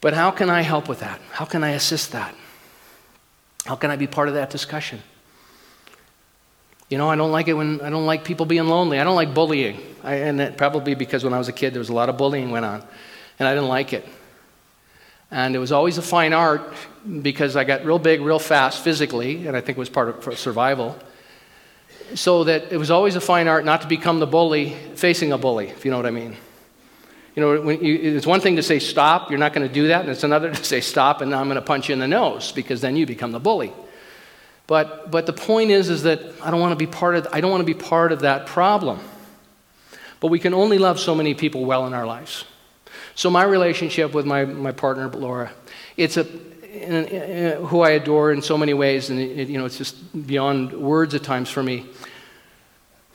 [0.00, 1.20] But how can I help with that?
[1.30, 2.34] How can I assist that?
[3.66, 5.02] How can I be part of that discussion?
[6.90, 8.98] You know, I don't like it when I don't like people being lonely.
[8.98, 9.80] I don't like bullying.
[10.02, 12.18] I, and that probably because when I was a kid, there was a lot of
[12.18, 12.84] bullying went on
[13.38, 14.06] and I didn't like it.
[15.30, 16.74] And it was always a fine art
[17.22, 20.38] because I got real big real fast physically, and I think it was part of
[20.38, 20.98] survival.
[22.14, 25.38] So that it was always a fine art not to become the bully facing a
[25.38, 26.36] bully, if you know what I mean.
[27.36, 30.00] You know, you, it's one thing to say stop, you're not going to do that,
[30.00, 32.50] and it's another to say stop, and I'm going to punch you in the nose
[32.50, 33.72] because then you become the bully.
[34.70, 37.40] But, but the point is, is that I don't want to be part of, I
[37.40, 39.00] don't want to be part of that problem.
[40.20, 42.44] But we can only love so many people well in our lives.
[43.16, 45.50] So my relationship with my, my partner, Laura,
[45.96, 49.96] it's a, who I adore in so many ways, and it, you know, it's just
[50.28, 51.86] beyond words at times for me.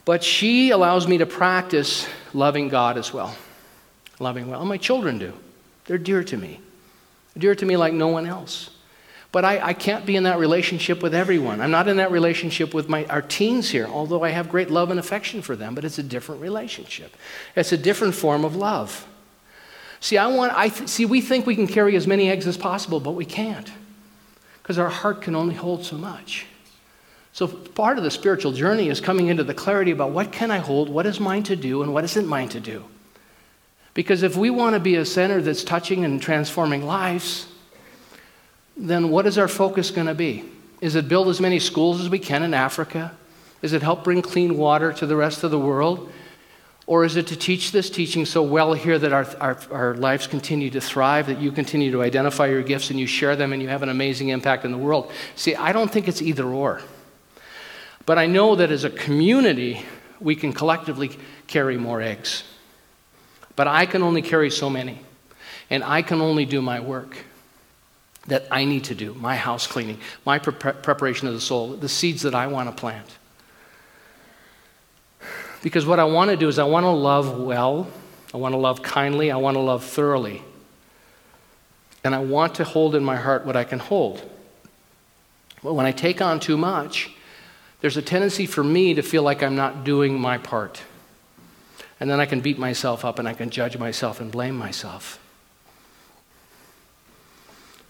[0.04, 3.34] But she allows me to practice loving God as well,
[4.18, 4.60] loving well.
[4.60, 5.32] And my children do.
[5.86, 6.60] They're dear to me,
[7.34, 8.75] dear to me like no one else.
[9.36, 11.60] But I, I can't be in that relationship with everyone.
[11.60, 14.88] I'm not in that relationship with my, our teens here, although I have great love
[14.90, 17.14] and affection for them, but it's a different relationship.
[17.54, 19.06] It's a different form of love.
[20.00, 22.56] See, I want, I th- see, we think we can carry as many eggs as
[22.56, 23.70] possible, but we can't
[24.62, 26.46] because our heart can only hold so much.
[27.34, 30.60] So part of the spiritual journey is coming into the clarity about what can I
[30.60, 32.86] hold, what is mine to do, and what isn't mine to do.
[33.92, 37.48] Because if we want to be a center that's touching and transforming lives,
[38.76, 40.44] then what is our focus going to be?
[40.80, 43.12] Is it build as many schools as we can in Africa?
[43.62, 46.12] Is it help bring clean water to the rest of the world?
[46.86, 50.28] Or is it to teach this teaching so well here that our, our, our, lives
[50.28, 53.60] continue to thrive, that you continue to identify your gifts and you share them and
[53.60, 55.10] you have an amazing impact in the world?
[55.34, 56.80] See, I don't think it's either or.
[58.04, 59.84] But I know that as a community,
[60.20, 61.10] we can collectively
[61.48, 62.44] carry more eggs.
[63.56, 65.00] But I can only carry so many.
[65.70, 67.16] And I can only do my work
[68.28, 71.88] that I need to do my house cleaning, my pre- preparation of the soul, the
[71.88, 73.06] seeds that I want to plant.
[75.62, 77.88] Because what I want to do is I want to love well,
[78.34, 80.42] I want to love kindly, I want to love thoroughly.
[82.04, 84.22] And I want to hold in my heart what I can hold.
[85.62, 87.10] But when I take on too much,
[87.80, 90.82] there's a tendency for me to feel like I'm not doing my part.
[91.98, 95.18] And then I can beat myself up and I can judge myself and blame myself.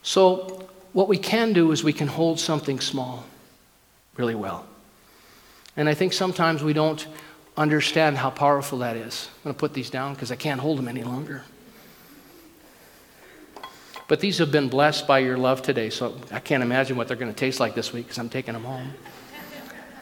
[0.07, 3.27] So, what we can do is we can hold something small
[4.17, 4.65] really well.
[5.77, 7.05] And I think sometimes we don't
[7.57, 9.29] understand how powerful that is.
[9.39, 11.43] I'm going to put these down because I can't hold them any longer.
[14.07, 17.17] But these have been blessed by your love today, so I can't imagine what they're
[17.17, 18.95] going to taste like this week because I'm taking them home.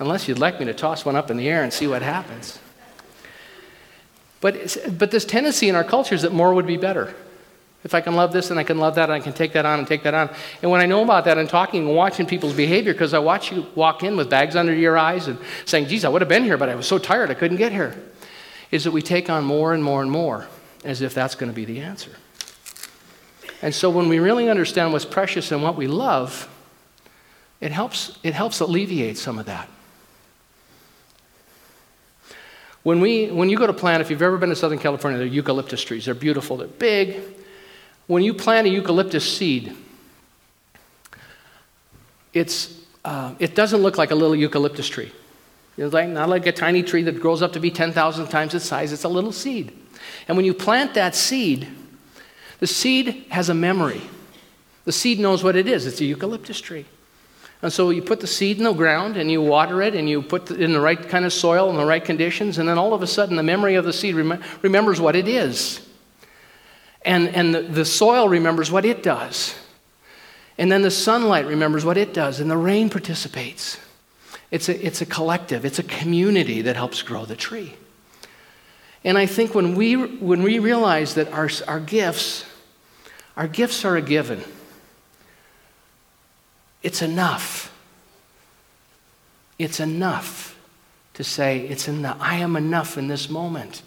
[0.01, 2.59] Unless you'd like me to toss one up in the air and see what happens.
[4.43, 7.15] But, but this tendency in our culture is that more would be better.
[7.85, 9.67] If I can love this and I can love that, and I can take that
[9.67, 10.31] on and take that on.
[10.63, 13.53] And when I know about that and talking and watching people's behavior, because I watch
[13.53, 16.45] you walk in with bags under your eyes and saying, geez, I would have been
[16.45, 17.95] here, but I was so tired I couldn't get here,
[18.71, 20.49] is that we take on more and more and more
[20.83, 22.11] as if that's going to be the answer.
[23.61, 26.49] And so when we really understand what's precious and what we love,
[27.61, 29.69] it helps, it helps alleviate some of that.
[32.83, 35.27] When, we, when you go to plant, if you've ever been to Southern California, they're
[35.27, 36.05] eucalyptus trees.
[36.05, 37.23] They're beautiful, they're big.
[38.07, 39.75] When you plant a eucalyptus seed,
[42.33, 45.13] it's, uh, it doesn't look like a little eucalyptus tree.
[45.77, 48.65] It's like, not like a tiny tree that grows up to be 10,000 times its
[48.65, 48.93] size.
[48.93, 49.73] It's a little seed.
[50.29, 51.69] And when you plant that seed,
[52.61, 54.03] the seed has a memory.
[54.85, 56.85] The seed knows what it is it's a eucalyptus tree.
[57.63, 60.21] And so you put the seed in the ground and you water it and you
[60.21, 62.93] put it in the right kind of soil and the right conditions, and then all
[62.93, 65.81] of a sudden the memory of the seed rem- remembers what it is.
[67.05, 69.55] And, and the, the soil remembers what it does.
[70.57, 73.79] And then the sunlight remembers what it does, and the rain participates.
[74.51, 77.75] It's a, it's a collective, it's a community that helps grow the tree.
[79.03, 82.45] And I think when we, when we realize that our, our gifts,
[83.37, 84.43] our gifts are a given,
[86.83, 87.71] it's enough.
[89.59, 90.59] It's enough
[91.15, 92.17] to say, it's enough.
[92.21, 93.83] I am enough in this moment.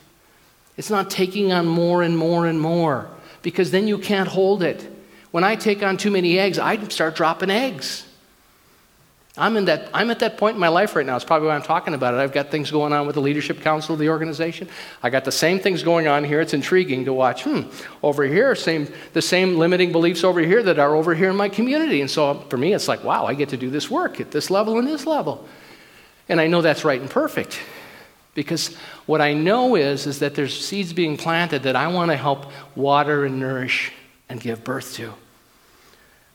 [0.77, 3.09] It's not taking on more and more and more
[3.41, 4.87] because then you can't hold it.
[5.31, 8.05] When I take on too many eggs, I start dropping eggs.
[9.39, 11.15] I'm, in that, I'm at that point in my life right now.
[11.15, 12.17] It's probably why I'm talking about it.
[12.17, 14.67] I've got things going on with the leadership council of the organization.
[15.03, 16.41] I got the same things going on here.
[16.41, 17.43] It's intriguing to watch.
[17.43, 17.61] Hmm,
[18.01, 21.49] over here, same, the same limiting beliefs over here that are over here in my
[21.49, 22.01] community.
[22.01, 24.49] And so for me, it's like, wow, I get to do this work at this
[24.49, 25.47] level and this level.
[26.27, 27.59] And I know that's right and perfect.
[28.37, 28.75] Because
[29.07, 32.51] what I know is, is that there's seeds being planted that I want to help
[32.75, 33.91] water and nourish
[34.29, 35.15] and give birth to.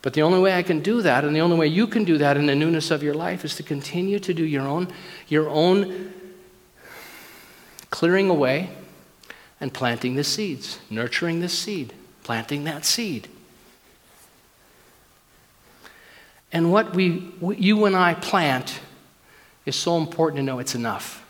[0.03, 2.19] But the only way I can do that, and the only way you can do
[2.19, 4.89] that in the newness of your life, is to continue to do your own,
[5.29, 6.13] your own
[7.91, 8.71] clearing away
[9.61, 11.93] and planting the seeds, nurturing the seed,
[12.25, 13.29] planting that seed.
[16.53, 18.81] And what we, you and I plant
[19.65, 21.22] is so important to know it's enough.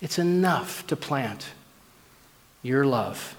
[0.00, 1.46] It's enough to plant
[2.62, 3.36] your love,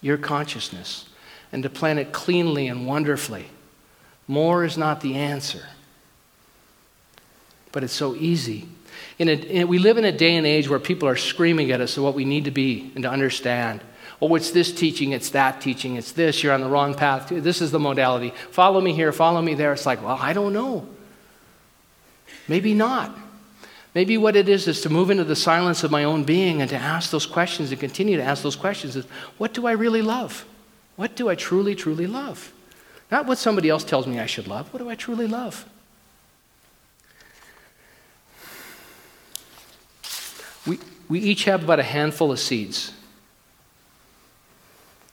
[0.00, 1.06] your consciousness,
[1.52, 3.46] and to plant it cleanly and wonderfully.
[4.28, 5.66] More is not the answer.
[7.72, 8.68] But it's so easy.
[9.18, 11.80] In a, in, we live in a day and age where people are screaming at
[11.80, 13.80] us of what we need to be and to understand.
[14.20, 17.28] Oh, it's this teaching, it's that teaching, it's this, you're on the wrong path.
[17.28, 18.32] This is the modality.
[18.50, 19.72] Follow me here, follow me there.
[19.72, 20.86] It's like, well, I don't know.
[22.46, 23.16] Maybe not.
[23.94, 26.70] Maybe what it is is to move into the silence of my own being and
[26.70, 29.04] to ask those questions and continue to ask those questions is
[29.36, 30.46] what do I really love?
[30.96, 32.52] What do I truly, truly love?
[33.10, 34.72] Not what somebody else tells me I should love.
[34.72, 35.68] What do I truly love?
[40.66, 40.78] We,
[41.08, 42.92] we each have about a handful of seeds.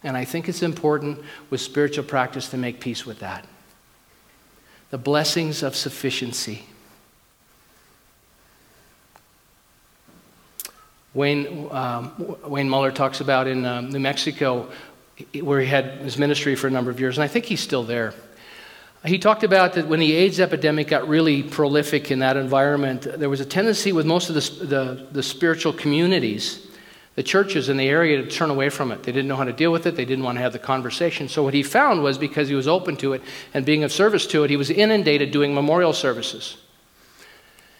[0.04, 3.46] And I think it's important with spiritual practice to make peace with that.
[4.92, 6.66] The blessings of sufficiency.
[11.14, 14.70] Wayne, um, Wayne Muller talks about in um, New Mexico
[15.42, 17.84] where he had his ministry for a number of years, and I think he's still
[17.84, 18.14] there.
[19.06, 23.30] He talked about that when the AIDS epidemic got really prolific in that environment, there
[23.30, 26.68] was a tendency with most of the, the, the, spiritual communities,
[27.16, 29.04] the churches in the area, to turn away from it.
[29.04, 31.30] They didn't know how to deal with it, they didn't want to have the conversation.
[31.30, 33.22] So, what he found was because he was open to it
[33.54, 36.58] and being of service to it, he was inundated doing memorial services.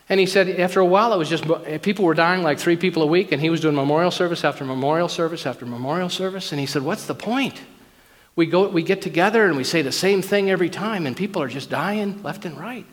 [0.10, 1.46] And he said after a while, it was just
[1.84, 4.66] people were dying like three people a week, and he was doing memorial service after
[4.66, 6.52] memorial service after memorial service.
[6.52, 7.62] And he said, What's the point?
[8.36, 11.42] We, go, we get together and we say the same thing every time, and people
[11.42, 12.86] are just dying left and right.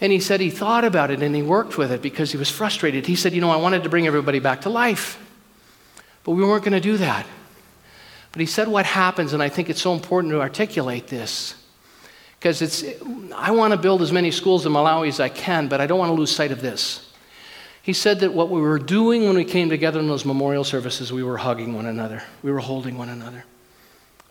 [0.00, 2.50] And he said he thought about it and he worked with it because he was
[2.50, 3.06] frustrated.
[3.06, 5.18] He said, You know, I wanted to bring everybody back to life,
[6.22, 7.26] but we weren't going to do that.
[8.32, 11.54] But he said, What happens, and I think it's so important to articulate this
[12.38, 12.84] because it's
[13.34, 15.98] I want to build as many schools in Malawi as I can, but I don't
[15.98, 17.04] want to lose sight of this.
[17.82, 21.12] He said that what we were doing when we came together in those memorial services,
[21.12, 22.22] we were hugging one another.
[22.42, 23.44] We were holding one another.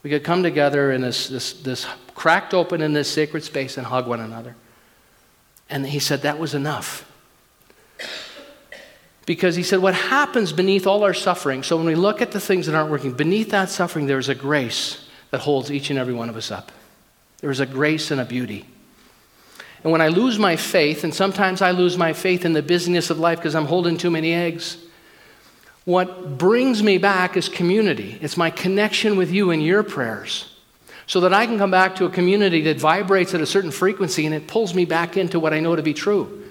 [0.04, 3.88] We could come together in this, this, this cracked open in this sacred space and
[3.88, 4.56] hug one another.
[5.70, 7.12] And he said that was enough.
[9.26, 12.40] Because he said, what happens beneath all our suffering, so when we look at the
[12.40, 16.14] things that aren't working, beneath that suffering, there's a grace that holds each and every
[16.14, 16.72] one of us up.
[17.40, 18.66] There is a grace and a beauty.
[19.84, 23.10] And when I lose my faith, and sometimes I lose my faith in the busyness
[23.10, 24.78] of life because I'm holding too many eggs,
[25.86, 28.18] what brings me back is community.
[28.22, 30.54] It's my connection with you and your prayers.
[31.06, 34.26] So that I can come back to a community that vibrates at a certain frequency
[34.26, 36.44] and it pulls me back into what I know to be true.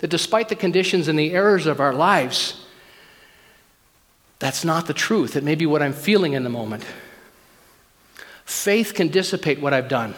[0.00, 2.66] That despite the conditions and the errors of our lives,
[4.38, 5.36] that's not the truth.
[5.36, 6.84] It may be what I'm feeling in the moment.
[8.44, 10.14] Faith can dissipate what I've done.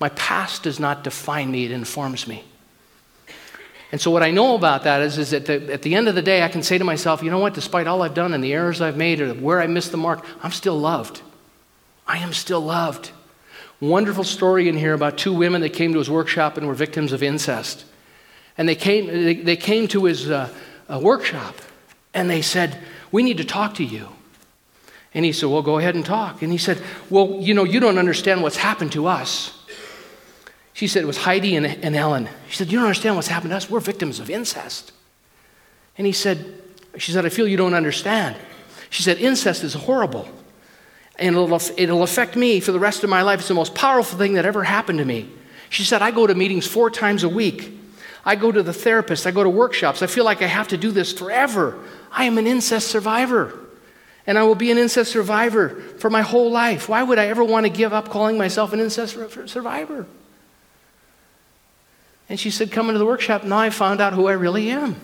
[0.00, 2.44] My past does not define me, it informs me.
[3.90, 6.14] And so, what I know about that is, is that the, at the end of
[6.14, 8.44] the day, I can say to myself, you know what, despite all I've done and
[8.44, 11.22] the errors I've made or where I missed the mark, I'm still loved.
[12.06, 13.12] I am still loved.
[13.80, 17.12] Wonderful story in here about two women that came to his workshop and were victims
[17.12, 17.84] of incest.
[18.58, 20.52] And they came, they, they came to his uh,
[20.88, 21.54] uh, workshop
[22.12, 22.78] and they said,
[23.10, 24.08] We need to talk to you.
[25.14, 26.42] And he said, Well, go ahead and talk.
[26.42, 29.57] And he said, Well, you know, you don't understand what's happened to us.
[30.78, 32.28] She said, It was Heidi and, and Ellen.
[32.48, 33.68] She said, You don't understand what's happened to us.
[33.68, 34.92] We're victims of incest.
[35.96, 36.62] And he said,
[36.98, 38.36] She said, I feel you don't understand.
[38.88, 40.28] She said, Incest is horrible.
[41.18, 43.40] And it'll, it'll affect me for the rest of my life.
[43.40, 45.28] It's the most powerful thing that ever happened to me.
[45.68, 47.76] She said, I go to meetings four times a week.
[48.24, 49.26] I go to the therapist.
[49.26, 50.00] I go to workshops.
[50.00, 51.76] I feel like I have to do this forever.
[52.12, 53.52] I am an incest survivor.
[54.28, 56.88] And I will be an incest survivor for my whole life.
[56.88, 59.18] Why would I ever want to give up calling myself an incest
[59.48, 60.06] survivor?
[62.28, 63.44] And she said, Come into the workshop.
[63.44, 64.96] Now I found out who I really am.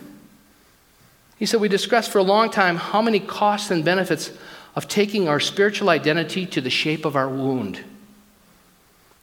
[1.39, 4.31] He said, We discussed for a long time how many costs and benefits
[4.77, 7.83] of taking our spiritual identity to the shape of our wound.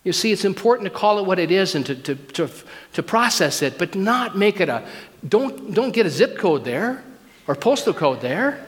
[0.04, 2.50] You see, it's important to call it what it is and to, to, to,
[2.94, 4.88] to process it, but not make it a,
[5.28, 7.04] don't, don't get a zip code there
[7.48, 8.66] or postal code there.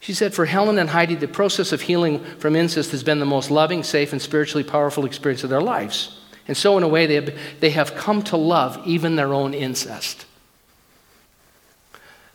[0.00, 3.26] She said, For Helen and Heidi, the process of healing from incest has been the
[3.26, 6.18] most loving, safe, and spiritually powerful experience of their lives.
[6.46, 9.52] And so, in a way, they have, they have come to love even their own
[9.52, 10.24] incest.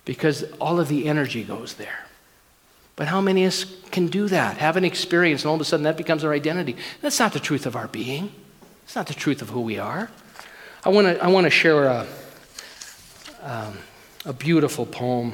[0.05, 2.05] Because all of the energy goes there.
[2.95, 4.57] But how many of us can do that?
[4.57, 6.76] Have an experience, and all of a sudden that becomes our identity.
[7.01, 8.32] That's not the truth of our being.
[8.84, 10.11] It's not the truth of who we are.
[10.84, 12.07] I want to I share a,
[13.41, 13.78] um,
[14.26, 15.34] a beautiful poem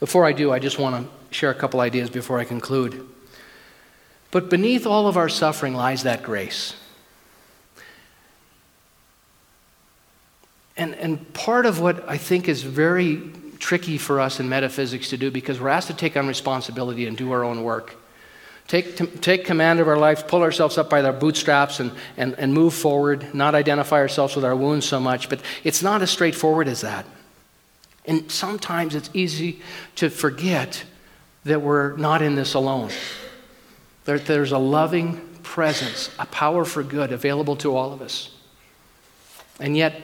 [0.00, 3.06] before I do, I just want to share a couple ideas before I conclude.
[4.30, 6.74] But beneath all of our suffering lies that grace.
[10.76, 15.16] And, and part of what I think is very tricky for us in metaphysics to
[15.16, 17.96] do because we're asked to take on responsibility and do our own work.
[18.68, 22.52] Take, take command of our life, pull ourselves up by our bootstraps, and, and, and
[22.52, 25.30] move forward, not identify ourselves with our wounds so much.
[25.30, 27.06] But it's not as straightforward as that.
[28.08, 29.60] And sometimes it's easy
[29.96, 30.82] to forget
[31.44, 32.90] that we're not in this alone.
[34.06, 38.34] That there's a loving presence, a power for good available to all of us.
[39.60, 40.00] And yet,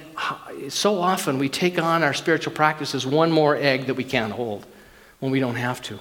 [0.69, 4.67] so often we take on our spiritual practices one more egg that we can't hold
[5.21, 5.99] when we don't have to.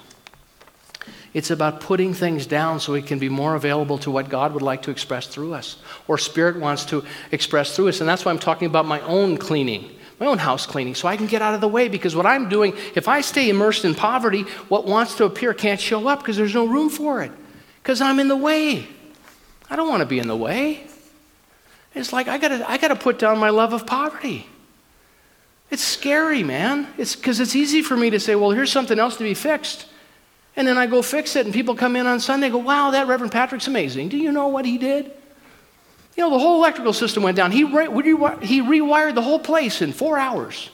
[1.32, 4.62] It's about putting things down so we can be more available to what God would
[4.62, 7.02] like to express through us, or Spirit wants to
[7.32, 8.00] express through us.
[8.00, 9.90] And that's why I'm talking about my own cleaning
[10.20, 12.48] my own house cleaning so I can get out of the way because what I'm
[12.48, 16.36] doing, if I stay immersed in poverty, what wants to appear can't show up because
[16.36, 17.32] there's no room for it
[17.82, 18.86] because I'm in the way.
[19.68, 20.86] I don't want to be in the way.
[21.94, 24.46] It's like I gotta, I gotta put down my love of poverty.
[25.70, 26.88] It's scary, man.
[26.98, 29.86] It's because it's easy for me to say, well, here's something else to be fixed.
[30.56, 33.08] And then I go fix it, and people come in on Sunday go, wow, that
[33.08, 34.08] Reverend Patrick's amazing.
[34.08, 35.10] Do you know what he did?
[36.16, 37.50] You know, the whole electrical system went down.
[37.50, 37.86] He, re-
[38.42, 40.70] he rewired the whole place in four hours.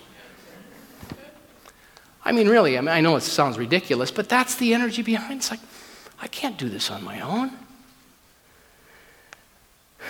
[2.24, 5.32] I mean, really, I, mean, I know it sounds ridiculous, but that's the energy behind
[5.32, 5.36] it.
[5.36, 5.60] It's like,
[6.20, 7.52] I can't do this on my own.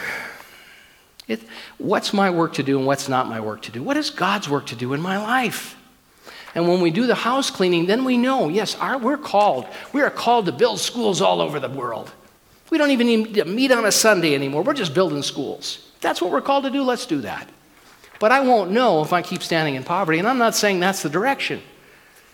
[1.29, 1.41] It,
[1.79, 3.85] what's my work to do and what's not my work to do?
[3.85, 5.77] What is God's work to do in my life?
[6.57, 9.67] And when we do the house cleaning, then we know, yes, our, we're called.
[9.93, 12.11] We are called to build schools all over the world.
[12.71, 14.63] We don't even need to meet on a Sunday anymore.
[14.63, 15.91] We're just building schools.
[15.97, 17.49] If that's what we're called to do, let's do that.
[18.21, 20.19] But I won't know if I keep standing in poverty.
[20.19, 21.63] And I'm not saying that's the direction.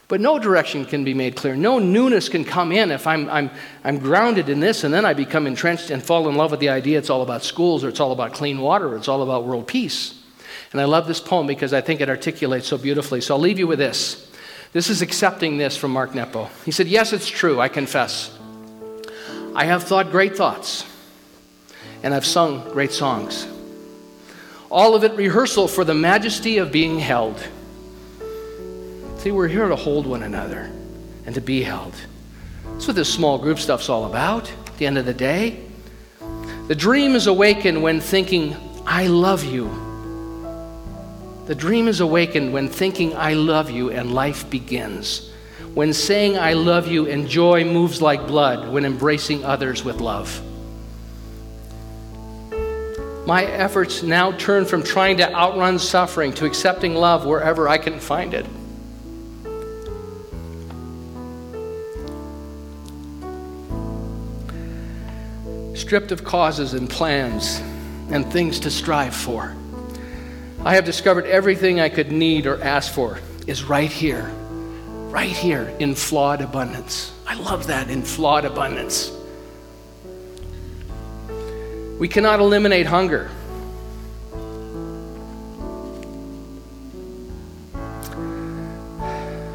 [0.08, 1.56] But no direction can be made clear.
[1.56, 3.50] No newness can come in if I'm, I'm,
[3.82, 6.68] I'm grounded in this and then I become entrenched and fall in love with the
[6.68, 9.44] idea it's all about schools or it's all about clean water or it's all about
[9.44, 10.22] world peace.
[10.70, 13.20] And I love this poem because I think it articulates so beautifully.
[13.20, 14.30] So I'll leave you with this.
[14.72, 16.50] This is accepting this from Mark Nepo.
[16.64, 18.35] He said, Yes, it's true, I confess.
[19.56, 20.84] I have thought great thoughts,
[22.02, 23.48] and I've sung great songs.
[24.70, 27.42] All of it rehearsal for the majesty of being held.
[29.16, 30.70] See, we're here to hold one another
[31.24, 31.94] and to be held.
[32.66, 35.64] That's what this small group stuff's all about at the end of the day.
[36.68, 38.54] The dream is awakened when thinking,
[38.84, 39.70] I love you.
[41.46, 45.32] The dream is awakened when thinking, I love you, and life begins.
[45.76, 50.42] When saying, I love you, and joy moves like blood when embracing others with love.
[53.26, 58.00] My efforts now turn from trying to outrun suffering to accepting love wherever I can
[58.00, 58.46] find it.
[65.76, 67.60] Stripped of causes and plans
[68.10, 69.54] and things to strive for,
[70.64, 74.32] I have discovered everything I could need or ask for is right here,
[75.10, 77.12] right here in flawed abundance.
[77.26, 79.12] I love that in flawed abundance.
[81.98, 83.30] We cannot eliminate hunger.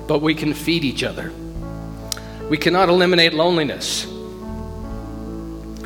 [0.07, 1.31] But we can feed each other.
[2.49, 4.05] We cannot eliminate loneliness.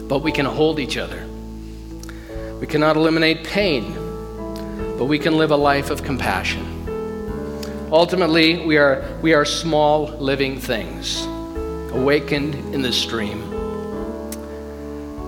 [0.08, 1.28] But we can hold each other.
[2.60, 3.94] We cannot eliminate pain.
[4.98, 6.75] But we can live a life of compassion.
[7.92, 11.26] Ultimately, we are, we are small living things,
[11.92, 13.56] awakened in the stream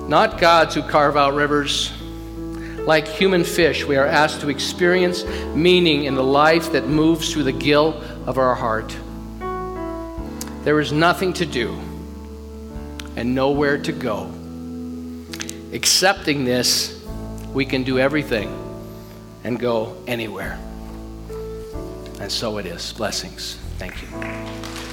[0.08, 1.92] not gods who carve out rivers.
[2.86, 7.44] Like human fish, we are asked to experience meaning in the life that moves through
[7.44, 8.96] the gill of our heart.
[10.64, 11.78] There is nothing to do
[13.18, 14.32] and nowhere to go.
[15.74, 17.04] Accepting this,
[17.54, 18.50] we can do everything
[19.44, 20.58] and go anywhere.
[22.28, 22.92] And so it is.
[22.92, 23.56] Blessings.
[23.78, 24.87] Thank you.